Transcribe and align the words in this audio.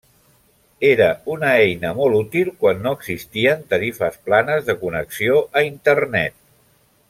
Era 0.87 1.09
una 1.33 1.51
eina 1.65 1.91
molt 1.99 2.17
útil 2.21 2.49
quan 2.63 2.81
no 2.87 2.95
existien 2.99 3.61
tarifes 3.75 4.19
planes 4.31 4.67
de 4.71 4.77
connexió 4.85 5.39
a 5.61 5.65
Internet. 5.71 6.39